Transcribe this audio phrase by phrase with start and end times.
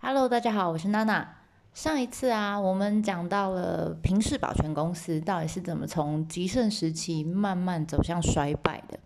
[0.00, 1.36] Hello，大家好，我是娜娜。
[1.74, 8.98] 上一次啊，我们讲到了平氏保全公司到底是怎么从极盛时期慢慢走向衰败的。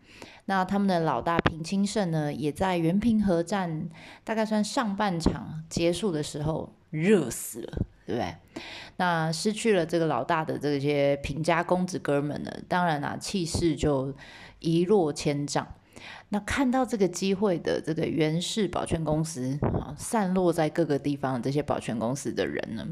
[0.45, 3.89] 那他们的老大平清盛呢，也在原平和战
[4.23, 8.37] 大概算上半场结束的时候热死了，对不对？
[8.99, 14.15] 那失去了这个老大的这些平家公子哥们呢，当然啊，气势就
[14.59, 15.67] 一落千丈。
[16.31, 22.87] 那看到这个机会的这个原氏保全公司啊，散落在各个地方这些保全公司的人呢，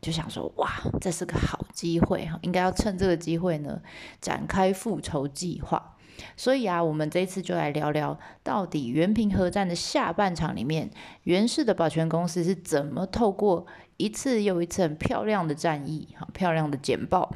[0.00, 0.70] 就想说：哇，
[1.00, 3.80] 这是个好机会哈，应该要趁这个机会呢，
[4.20, 5.96] 展开复仇计划。
[6.36, 10.90] 所以啊，我们这一次就来聊聊，到底原平和战的下半场里面，
[11.22, 17.30] 袁氏的保全公司是怎么透过一次又一次很漂亮的战役，哈，漂亮的简报，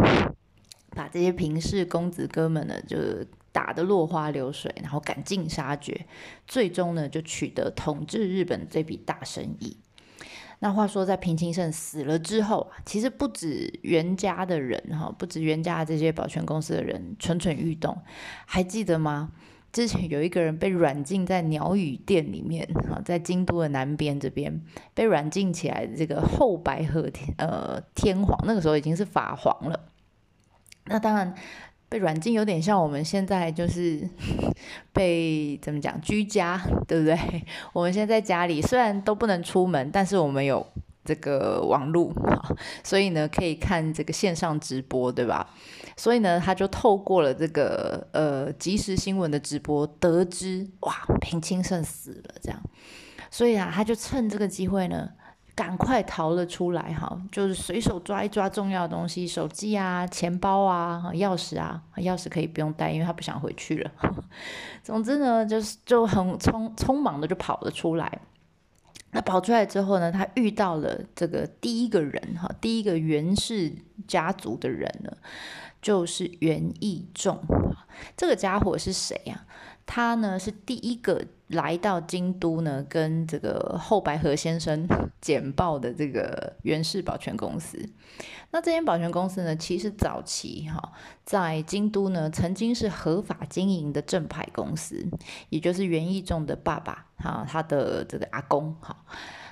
[0.91, 2.99] 把这些平氏公子哥们呢，就
[3.55, 6.07] 打得落花流水，然后赶尽杀绝，
[6.45, 9.77] 最终呢，就取得统治日本这笔大生意。
[10.59, 17.97] 那话说，在平清盛死了之后，其实不止袁家的人哈，不止袁家这些保全公司的人蠢蠢欲动。
[18.45, 19.31] 还记得吗？
[19.71, 24.61] 之前有一个人被软禁在鸟语殿里面哈，在京都的南边这边
[24.95, 29.89] 被软禁起来的这个后白河天呃天皇，那个时候已经是法皇了。
[30.87, 31.37] 那当然。
[31.95, 34.01] 被软禁有点像我们现在就是
[34.93, 37.17] 被怎么讲居家，对不对？
[37.73, 40.67] 我们现在在家里，虽然都不能出门，但是我们有
[41.05, 42.13] 这个网络，
[42.83, 45.49] 所以呢可以看这个线上直播，对吧？
[45.97, 52.61] 所以呢他就透过了这个呃即时新闻的直播，得知哇平清盛死了这样，
[53.31, 55.11] 所以啊他就趁这个机会呢。
[55.55, 63.91] 赶快逃了出来哈，就是随手抓一抓重要的东西，手机啊、钱包啊、钥匙啊，钥匙可以不用带，因为他不想回去了。
[64.83, 68.21] 总之呢，就是就很匆匆忙的就跑了出来。
[69.13, 73.73] 那跑出来之后呢，他遇到了这个第一个人哈，第一个袁氏
[74.09, 75.17] 家族的人呢，
[75.81, 77.39] 就是袁义仲。
[78.17, 79.47] 这个家伙是谁呀？
[79.87, 81.25] 他呢是第一个。
[81.49, 84.89] 来到京都呢，跟这个后白河先生
[85.21, 87.79] 简报的这个袁氏保全公司。
[88.51, 95.07] 那这间保全公司呢，其实早期哈在京都呢，曾经是合法经营的正牌公司，
[95.51, 98.97] 也就是袁义仲的爸爸哈，他的这个阿公哈。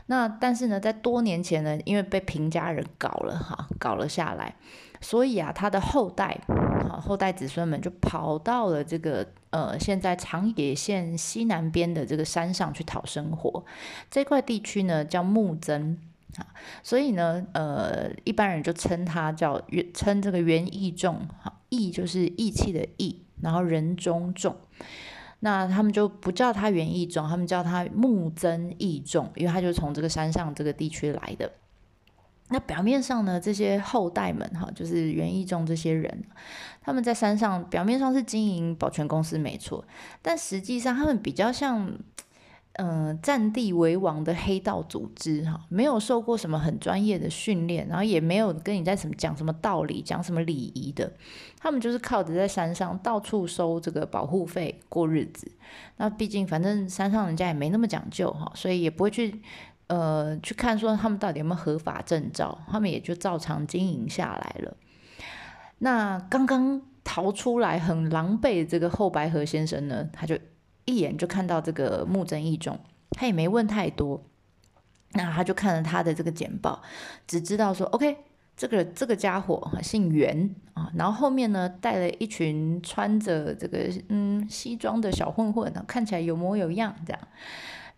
[0.06, 4.56] 那但是呢，在多年前呢，因为被平家人搞了哈，搞了下来，
[5.03, 9.27] 所以啊，他的后代哈后代子孙们就跑到了这个。
[9.53, 13.62] 呃，现在长野县西南边的这个山上去讨生活，
[14.11, 15.99] 这块地区呢叫木曾
[16.39, 16.49] 啊，
[16.83, 24.57] 所以呢，呃，一般人就称他叫元，称这个元义众，哈，义就是义气的义，然后人中重，
[25.41, 31.53] 那他们就不叫他元义众，他们叫他木曾义众，因为他就从这个山上这个地区来的。
[32.53, 36.23] 那表面上呢，这些后代们哈，就是园艺中这些人，
[36.83, 39.83] 他们在山上表面上是经营保全公司没错，
[40.21, 41.91] 但实际上他们比较像，
[42.75, 51.11] 嗯，占地为王的黑道组织哈，没有受过什么很专业的训练，然后也没有跟你在什么讲什么道理、讲什么礼仪的，
[51.59, 55.51] 他们就是靠着在山上到处收这个保护费过日子。
[55.97, 59.41] 那毕竟反正山上人家也没那么讲究哈，所以也不会去。
[59.93, 64.75] 呃，去看说他们到底有没有合法证照，他们也就照常经营下来了。
[65.81, 70.39] 那刚刚逃出来很狼狈的这个后白河先生呢，他就
[70.87, 72.81] 一眼就看到这个木真义重，
[73.11, 74.25] 他也没问太多，
[75.13, 76.81] 那他就看了他的这个简报，
[77.27, 78.17] 只知道说 OK，
[78.57, 87.21] 这个这个家伙姓袁啊，然后后面呢带了一群穿着这个嗯西装的小混混，看起来有模有样这样。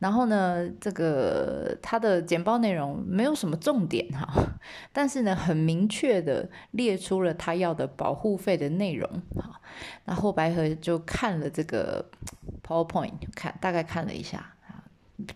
[0.05, 4.29] 然后呢，这个他的简报内容没有什么重点哈，
[4.93, 9.59] 但是呢，很明确的列出了他要的保护费的内容哈。
[10.05, 12.05] 那后白河就看了这个
[12.63, 14.85] PowerPoint，看大概看了一下啊，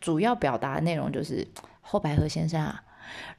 [0.03, 1.49] 主要表达的内容就是
[1.81, 2.85] 后白河先生啊，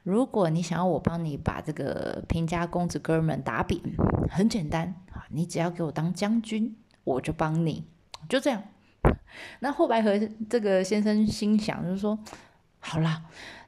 [0.02, 3.80] 如果你想要我帮你把这个平家公子哥们打扁，
[4.28, 7.86] 很简单啊，你只要给我当将军，我就帮你，
[8.28, 8.64] 就这样。
[9.60, 10.12] 那后白河
[10.48, 12.18] 这个先生心想，就是说，
[12.78, 13.22] 好啦，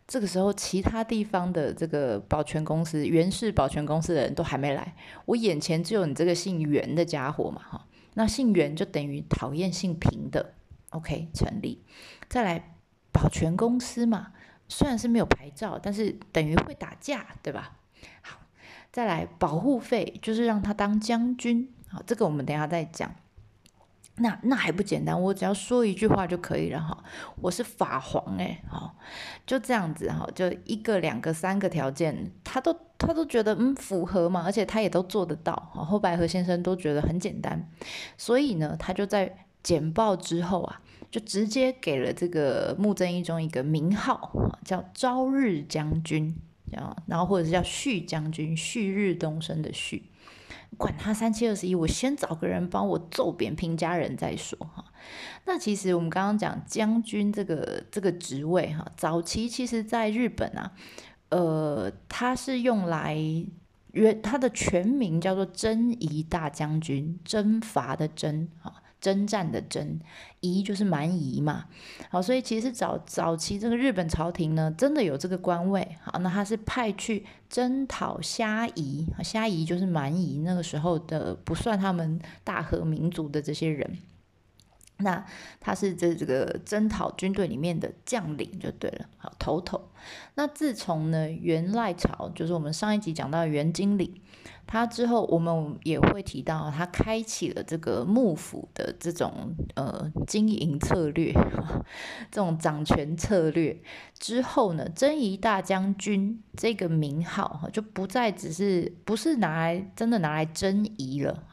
[0.06, 4.94] 这个时候其他地方的这个保全公司、袁氏保全公司的人都还没来，
[5.26, 10.54] 我眼前只有你这个姓袁的家伙嘛，哈，那姓袁就等于讨厌姓平的
[10.90, 11.82] ，OK，成立。
[12.28, 12.76] 再来，
[13.12, 14.32] 保全公司嘛，
[14.68, 17.78] 虽然是没有牌照，但是等于会打架，对吧？
[18.20, 18.38] 好，
[18.90, 23.14] 再来保护费，就是让他当将军，好，这个我们等下再讲。
[24.16, 25.20] 那那还不简单？
[25.20, 27.02] 我只要说一句话就可以了哈。
[27.40, 28.94] 我是法皇哎，好，
[29.46, 35.82] 就这样子哈，就一个、两个、三个条件，他都他都觉得嗯符合嘛，而且他也都做得到哈。
[35.82, 37.68] 后白河先生都觉得很简单，
[38.18, 40.80] 所以呢，他就在简报之后啊，
[41.10, 44.30] 就直接给了这个木曾义中一个名号，
[44.62, 46.36] 叫朝日将军，
[47.06, 50.04] 然后或者是叫旭将军，旭日东升的旭。
[50.78, 54.84] 管他三七二十一，我先找个人帮我揍扁平家人再说哈。
[55.44, 60.72] 那其实我们刚刚讲将军这个这个职位哈，早期其实在日本啊，
[61.28, 63.18] 呃，他是用来
[63.92, 68.82] 原他的全名叫做征夷大将军，征伐的征哈。
[69.02, 70.00] 征战的征，
[70.40, 71.66] 夷就是蛮夷嘛，
[72.08, 83.98] 好，所以其实早早期这个日本朝廷呢，真的有这个官位，好，那他是派去征讨虾夷，虾夷就是蛮夷，那个时候的不算他们大和民族的这些人，
[85.02, 85.24] 那
[85.60, 89.90] 他是这这个征讨军队里面的将领就对了，好，头头。
[90.34, 94.22] 那自从呢元赖朝，就是我们上一集讲到元经理。
[94.64, 101.32] 他之后，我们也会提到，他开启了这个幕府的这种呃经营策略，
[102.30, 103.82] 这种掌权策略
[104.18, 111.44] 之后呢，征夷大将军这个名号，就不再只是不是拿来真的拿来征夷了，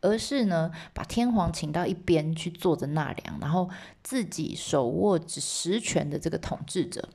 [0.00, 3.68] 而是呢，把天皇请到一边去坐着纳凉，然后
[4.02, 7.08] 自己手握实权的这个统治者，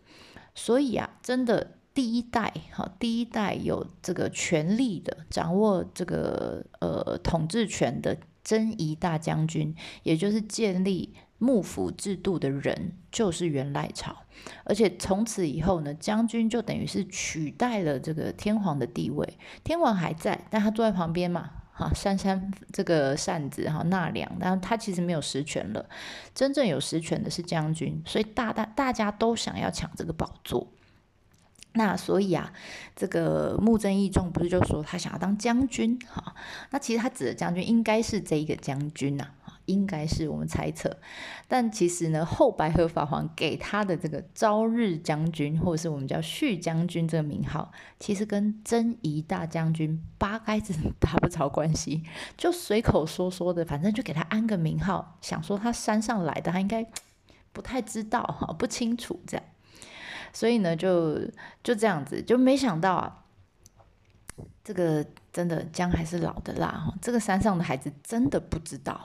[0.54, 1.78] 所以啊，真的。
[1.96, 14.16] 第一代，哈，第一代有这个权力的，掌握这个呃统治权的征夷大将军，也就是建立幕府制度的人，就是元赖朝。
[14.64, 19.38] 而且从此以后呢，将军就等于是取代了这个天皇的地位。
[19.64, 25.84] 天皇还在，但他坐在旁边嘛，哈，扇扇这个扇子，哈，纳凉，但他其实没有实权了。
[26.36, 30.68] 真正有实权的是将军，所以大大大家都想要抢这个宝座。
[31.74, 32.54] 那所以啊，
[32.96, 36.36] 这个穆正义仲不是就说他想要当将军哈？
[36.70, 39.28] 那其实他指的将军应该是这一个将军呐，
[39.66, 40.98] 应该是我们猜测。
[41.48, 52.04] 但其实呢，后白河法皇给他的这个朝日将军，或者是我们叫旭将军这个名号，其实跟征夷大将军八竿子打不着关系，
[52.38, 56.86] 就随口说说的，反正就给他安个名号，想说他山上来的，他应该
[57.52, 59.46] 不太知道哈，不清楚这样。
[60.34, 61.20] 所以呢，就
[61.64, 63.23] 就这样子，就没想到啊，
[64.64, 66.94] 这个真的姜还是老的辣哈。
[67.02, 68.98] 这个山上的孩子真的不知道，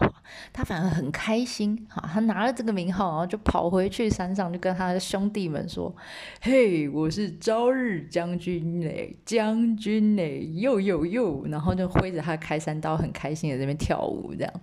[0.53, 2.09] 他反而很开心哈。
[2.13, 5.93] 他拿了这个名号，然后就跑回去山上，就跟他的兄弟们说
[6.41, 14.55] ：“嘿，我是朝日将军嘞，将军嘞，又又又。”然后就挥着他开山刀，很开心的这边跳舞这样。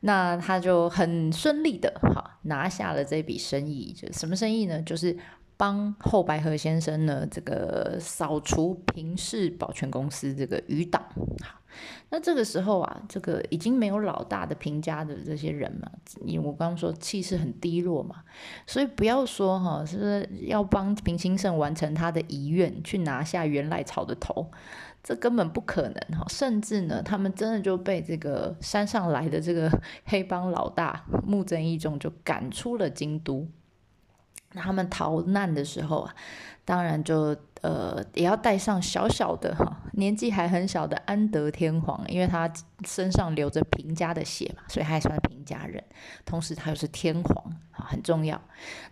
[0.00, 4.82] 那他就很顺利的哈拿下了这笔生意，就什么生意呢？
[4.82, 5.16] 就是。
[5.60, 11.04] 帮后白河先生呢，这个扫除平氏保全公司这个余党。
[12.08, 15.90] 那这个时候啊，这个已经没有老大的平家的这些人嘛，
[16.24, 18.24] 因为我刚刚说气势很低落嘛，
[18.66, 24.50] 所以不要说哈，是要帮平清盛完成他的遗愿，去拿下元赖朝的头，
[25.02, 26.24] 这根本不可能哈。
[26.28, 29.70] 甚至呢，他们真的就被这个山上来的这个
[30.06, 33.46] 黑帮老大木曾义仲就赶出了京都。
[34.52, 36.14] 他们逃难的时候啊，
[36.64, 42.52] 当然就呃也要带上小小的哈，年纪还很小的安德天皇，因为他
[42.84, 45.82] 身上流着平家的血嘛，所以他也算平家人。
[46.24, 48.40] 同时他又是天皇啊，很重要。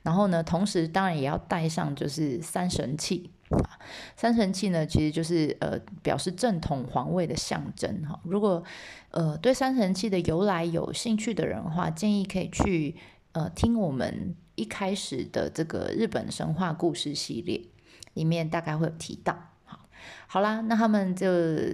[0.02, 3.78] 然后呢，同时当然也要带上就是三神器啊，
[4.14, 8.20] 三神器呢其实就是呃表示正统皇位的象征哈。
[8.22, 8.62] 如果
[9.10, 12.94] 呃对三神器的由来有兴趣的人的话，建议可以去
[13.32, 14.36] 呃听我们。
[14.58, 17.62] 一开始的这个日本神话故事系列
[18.14, 19.78] 里面大概会有提到，好，
[20.26, 21.26] 好啦，那他们就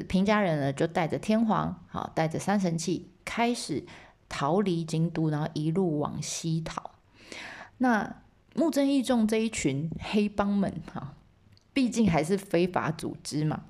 [0.06, 3.84] 平家人呢就带着天皇，好，带着三神器开始
[4.28, 6.90] 逃离京都，然后一路往西逃。
[7.78, 8.22] 那
[8.54, 11.14] 木真义众这一群黑帮们，哈，
[11.72, 13.62] 毕竟还是非法组织嘛，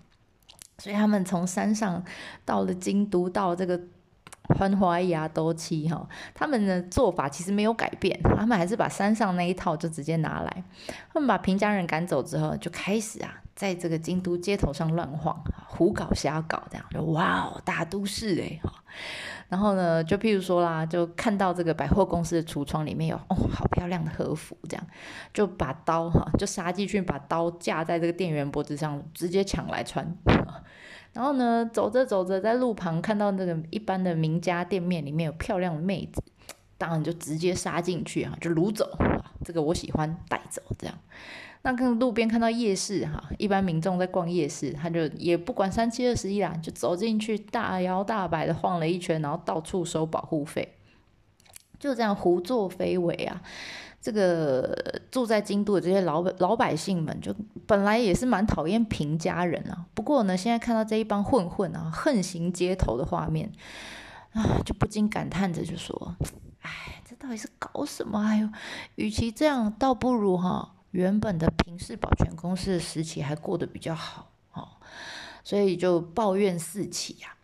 [0.78, 2.04] 所以他们从山上
[2.44, 3.80] 到了京都，到这个。
[4.56, 10.64] 欢花牙都七哈，他们的做法其实没有改变，他们还是把山上那一套就直接拿来。
[11.12, 18.70] 他们把平家人赶走之后，就开始啊，在这个京都街头上乱晃，胡搞瞎搞，这样就哇哦，大都市哎哈。
[19.48, 24.86] 然后呢，就譬如说啦，就看到这个百货公司的橱窗里面有哦，好漂亮的和服，这样
[25.32, 30.16] 就把刀哈，就杀进去把刀架在这个店员脖子上，直接抢来穿。
[31.14, 36.22] 然后呢，走着走着，在路旁看到那个一般的名家店面里面有漂亮的妹子，
[36.76, 38.90] 当然就直接杀进去啊，就掳走
[39.44, 40.98] 这个我喜欢带走这样。
[41.62, 50.74] 那跟路边看到夜市哈，一般民众在逛夜市，他就也不管三七二十一啦，就走进去大摇大摆的晃了一圈，然后到处收保护费，
[51.78, 53.40] 就这样胡作非为啊。
[54.04, 57.34] 这个住在京都的这些老老百姓们，就
[57.66, 59.86] 本来也是蛮讨厌平家人啊。
[59.94, 63.50] 不过呢，现在看到这一帮混混啊横行街头的画面
[64.34, 66.14] 啊，就不禁感叹着就说
[66.60, 68.20] ：“哎，这到底是搞什么？
[68.22, 68.48] 哎呦，
[68.96, 74.68] 与其这样，倒不如哈原本的平氏保全公司的时期还过得比较好哦。”
[75.42, 77.34] 所以就抱怨四起呀。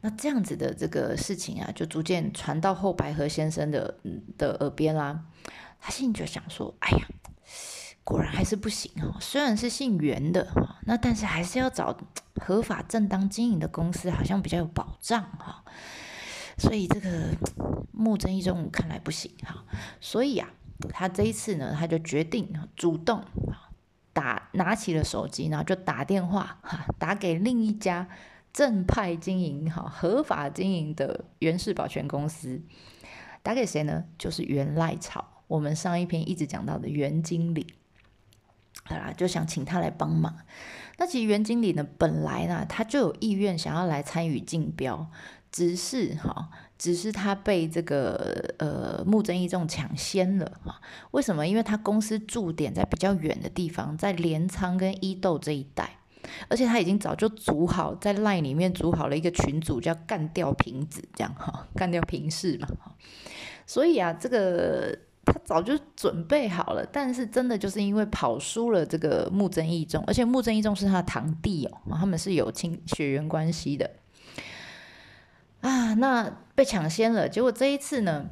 [0.00, 3.96] 那这样子的这个事情啊，就逐渐传到后白河先生的
[4.38, 5.24] 的耳边啦。
[5.80, 7.08] 他心里就想说：“哎呀，
[8.04, 9.16] 果然还是不行哦。
[9.20, 11.96] 虽然是姓袁的哈，那但是还是要找
[12.36, 15.64] 合法正当经营的公司，好像比较有保障哈。
[16.58, 17.34] 所以这个
[17.92, 19.64] 木真一中看来不行哈。
[20.00, 20.50] 所以啊，
[20.90, 23.24] 他这一次呢，他就决定主动
[24.12, 28.06] 打拿起了手机，然后就打电话哈，打给另一家
[28.52, 32.60] 正派经营哈、合法经营的袁氏保全公司。
[33.42, 34.04] 打给谁呢？
[34.18, 37.66] 就是袁赖草。”我们上一篇一直讲到的袁经理，
[38.84, 40.32] 好啦，就想请他来帮忙。
[40.96, 45.08] 那其实袁经理呢，本来呢，他就有意愿想要来参与竞标，
[45.50, 50.80] 只是哈，只是他被这个呃木真义重抢先了哈。
[51.10, 51.44] 为什么？
[51.44, 55.98] 因为他公司驻点在比较远的地方，在镰仓跟伊豆这一带，
[56.48, 62.94] 而且他已经早就组好在 LINE 里面组好了一个群组，叫干掉瓶子这样哈，干掉平氏嘛哈。
[63.66, 64.96] 所以啊，这个。
[65.32, 73.90] 他早就准备好了，但是真的就是因为跑输了这个木真义中，而且木真义中是他的堂弟哦，他们是有亲血缘关系的
[75.60, 78.26] 啊，那被抢先了，结果这一次呢？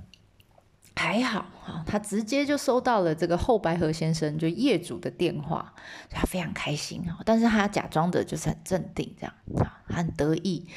[0.99, 5.73] 还好哈，他直接就收到了这个后白河先生就业主的电话，
[6.11, 7.21] 他非常开心啊。
[7.25, 9.33] 但是他假装的就是很镇定，这样
[9.65, 10.69] 啊，很得意，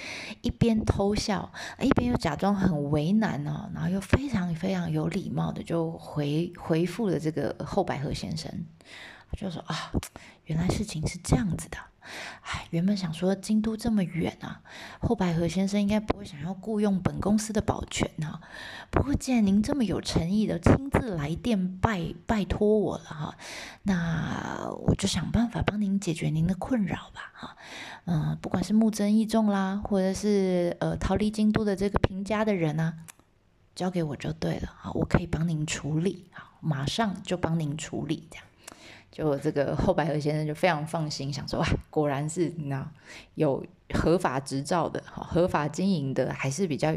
[0.41, 1.51] 一边偷笑，
[1.81, 8.51] 一边又假装很为难哦，然后又非常非常有礼貌的就回回复了这个后白河先生，
[9.35, 9.91] 就说啊，
[10.45, 11.77] 原来事情是这样子的。
[12.41, 14.61] 哎，原本想说京都这么远啊，
[14.99, 18.41] 后白河先生应该不会想要雇佣本公司的保全啊。
[18.89, 23.35] 不过既然您这么有诚意的亲自来电拜拜托我了哈，
[23.83, 27.57] 那我就想办法帮您解决您的困扰吧哈。
[28.05, 32.95] 嗯，不管是木真义重啦，或者是呃逃离京都的这个平家的人啊，
[33.75, 38.45] 交给我就对了啊，我可以帮您处理好，马上就帮您处理这样。
[39.11, 42.87] 就这个后白河先生就非常放心，想说哇，果然是你知道
[43.35, 46.91] 有合法执照的，合法经营的，还是比较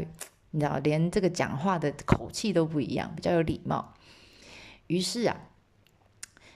[0.49, 3.93] 你知道，连这个讲话的口气都不一样，比较有礼貌。
[4.87, 5.37] 于是啊，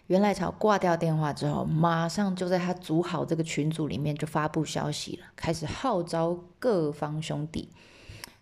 [0.08, 7.70] 袁来朝挂掉电话之后，马上就在他组好这个群组里面就发布消息了，开始号召各方兄弟。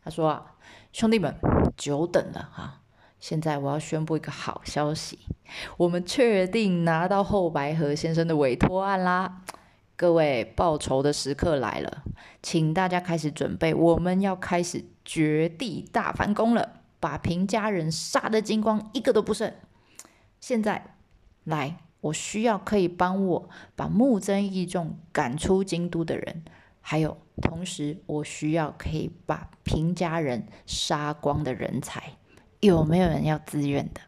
[0.03, 0.45] 他说，
[0.93, 1.35] 兄弟们，
[1.75, 2.81] 久等了哈。
[3.19, 5.17] 现在我要宣布一个好消息，
[5.77, 9.41] 我们确定拿到后白河先生的委托案啦！
[9.99, 12.03] 各位，报仇的时刻来了，
[12.43, 19.51] 请大家开始准备，我们要开始绝地大反攻了，把平家人杀得精光，一个都不剩。
[20.39, 20.93] 现在，
[21.45, 26.45] 来，我需要可以帮我把木曾义重赶出京都的人，
[26.79, 32.03] 还有，同时我需要可以把平家人杀光的人才。
[32.59, 34.01] 有没有人要自愿的？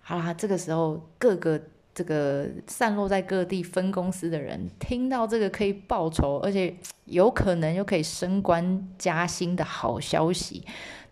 [0.00, 1.60] 好啦，这个时候各个
[1.94, 10.64] 这个散落在各地分公司的人听到这个可以报仇，而且有可能又可以升官加薪的好消息，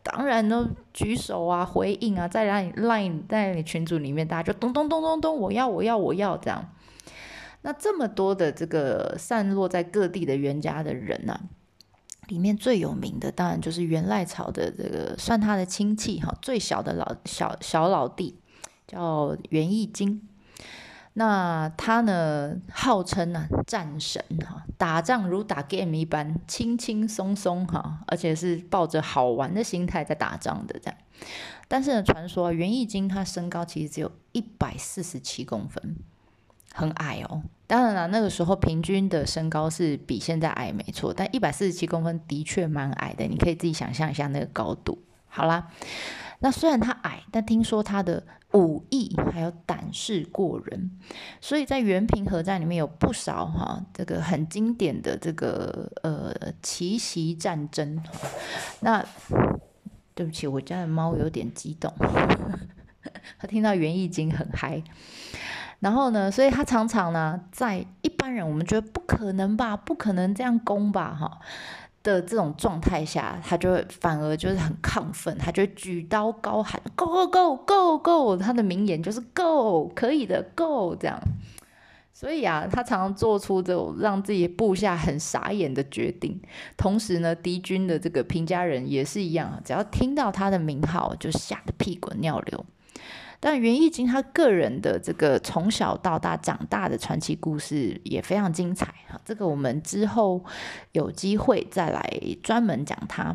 [0.02, 6.72] 当然呢举手啊，回应啊，在让你 line 在你群组里面，大家就咚咚咚咚咚，我要我要我要这样。
[7.62, 11.38] 那这么多的这个散落在各地的冤家的人呢？
[12.28, 18.38] 里面最有名的当然就是袁赖朝的这个算他的亲戚哈，最小的老小小老弟
[18.86, 20.22] 叫袁义经。
[21.20, 30.96] 那他呢号称呢战神哈，打仗如打 game 一般轻轻松松哈，而且是抱着好玩的心态在打仗的这样。
[31.68, 35.96] 但是呢，传说元义经他身高其实只有一百四十七公分。
[36.72, 45.02] 很矮哦，当然了，那个时候平均的身高是比现在矮没错，但一百四十七公分的确蛮矮的，你可以自己想象一下那个高度。
[45.26, 45.68] 好啦，
[46.38, 48.22] 那虽然他矮，但听说他的
[48.52, 50.90] 武艺还有胆识过人，
[51.40, 58.02] 所以在元平河战里面有不少哈这个很经典的这个呃奇袭战争。
[58.80, 59.04] 那
[60.14, 61.94] 对不起，我家的猫有点激动，
[63.38, 64.82] 它听到袁义经很嗨。
[65.78, 71.40] 然后呢，所以他常常呢，在一般人我们觉得不可能吧，不可能这样攻吧，哈
[72.02, 81.20] 的这种状态下，他就会反而就是很亢奋，他就举刀高喊 “Go go go go go”，他的名言就是 “Go，可以的，Go” 这样。
[82.12, 86.38] 所以啊，他常常做出这种让自己部下很傻眼的决定。
[86.76, 92.66] 同时呢，敌军的这个平家人也是一样，只要听到他的名号，就吓得屁滚尿流。
[93.42, 100.44] 但袁义经他个人的这个从小到大长大的传奇故事也非常精彩哈，这个我们之后
[100.92, 103.34] 有机会再来专门讲他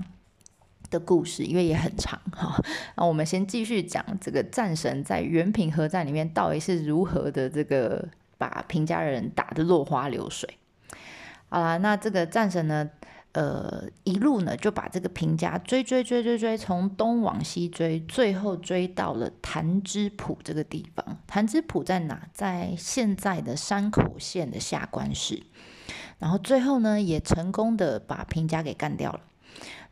[0.92, 2.64] 的故事，因为也很长哈。
[2.96, 8.08] 那我们先继续讲这个战神在元平和战里面到底是如何的这个
[8.38, 10.48] 把平家人打得落花流水。
[11.50, 12.90] 好啦，那这个战神呢？
[13.36, 21.18] 呃，一路呢就把这个平家追追追追追，从东往西追，最后追到了潭之浦这个地方。
[21.28, 22.30] 潭之浦在哪？
[22.34, 25.44] 在现在的山口县的下关市。
[26.18, 29.20] 然后最后呢，也成功的把平家给干掉了。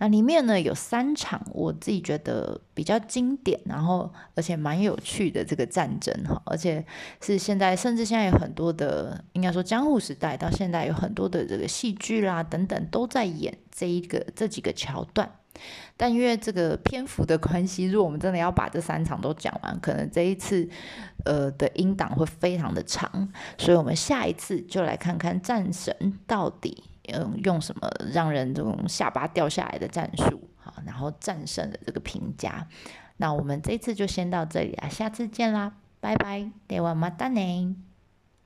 [0.04, 6.86] 那里面呢有三场我自己觉得比较经典，然后而且蛮有趣的这个战争哈，而且
[7.22, 15.32] 是现在甚至现在有很多的，应该说江户时代到现在有很多的这个戏剧啦等等都在演这一个这几个桥段。
[15.96, 20.68] 但因为这个篇幅的关系，如果我们真的要把这三场都讲完，可能这一次
[21.24, 26.84] 呃的音档会非常的长，所以我们下一次就来看看战神到底。
[27.13, 32.67] 嗯，用什么让人这种下巴掉下来的战术，好，然后战胜了这个评价。
[33.17, 37.75] 那我们这次就先到这里啊，下次见啦，拜拜，ではまたね。